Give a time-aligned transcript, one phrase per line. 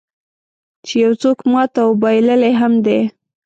[0.85, 2.99] چې یو څوک مات او بایللی هم دی.